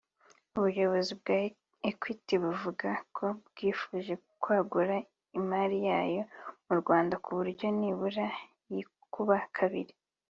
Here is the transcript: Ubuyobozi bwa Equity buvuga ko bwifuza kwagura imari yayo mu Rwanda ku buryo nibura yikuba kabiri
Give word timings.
Ubuyobozi 0.57 1.13
bwa 1.21 1.37
Equity 1.89 2.35
buvuga 2.43 2.89
ko 3.15 3.25
bwifuza 3.47 4.13
kwagura 4.41 4.95
imari 5.39 5.77
yayo 5.89 6.23
mu 6.67 6.73
Rwanda 6.81 7.15
ku 7.23 7.29
buryo 7.37 7.67
nibura 7.79 8.27
yikuba 8.71 9.37
kabiri 9.57 9.93